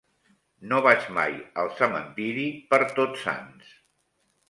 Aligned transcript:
No 0.71 0.79
vaig 0.87 1.05
mai 1.19 1.37
al 1.65 1.71
cementiri 1.83 2.49
per 2.73 2.83
Tots 2.99 3.27
Sants. 3.31 3.81